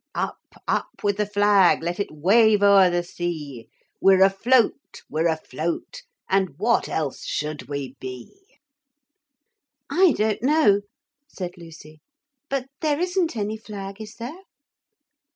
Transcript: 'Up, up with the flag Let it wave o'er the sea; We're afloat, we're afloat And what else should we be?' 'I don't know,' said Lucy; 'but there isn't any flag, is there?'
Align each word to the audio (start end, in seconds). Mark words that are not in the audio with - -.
'Up, 0.15 0.39
up 0.67 1.03
with 1.03 1.17
the 1.17 1.27
flag 1.27 1.83
Let 1.83 1.99
it 1.99 2.09
wave 2.09 2.63
o'er 2.63 2.89
the 2.89 3.03
sea; 3.03 3.67
We're 4.01 4.23
afloat, 4.23 5.03
we're 5.11 5.27
afloat 5.27 6.01
And 6.27 6.57
what 6.57 6.89
else 6.89 7.23
should 7.23 7.69
we 7.69 7.95
be?' 7.99 8.57
'I 9.91 10.13
don't 10.13 10.41
know,' 10.41 10.81
said 11.27 11.51
Lucy; 11.55 12.01
'but 12.49 12.65
there 12.79 12.99
isn't 12.99 13.37
any 13.37 13.57
flag, 13.57 14.01
is 14.01 14.15
there?' 14.15 14.39